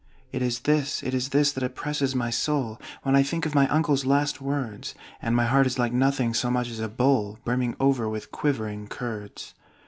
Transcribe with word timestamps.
"It 0.31 0.41
is 0.41 0.61
this, 0.61 1.03
it 1.03 1.13
is 1.13 1.29
this, 1.29 1.51
that 1.51 1.61
oppresses 1.63 2.15
my 2.15 2.31
soul 2.31 2.81
When 3.03 3.15
I 3.15 3.21
think 3.21 3.45
of 3.45 3.53
my 3.53 3.67
uncle's 3.67 4.03
last 4.03 4.41
words; 4.41 4.95
And 5.21 5.35
my 5.35 5.45
heart 5.45 5.67
is 5.67 5.77
like 5.77 5.93
nothing 5.93 6.33
so 6.33 6.49
much 6.49 6.69
as 6.71 6.79
a 6.79 6.89
bowl 6.89 7.37
Brimming 7.45 7.75
over 7.79 8.09
with 8.09 8.31
quivering 8.31 8.87
curds! 8.87 9.53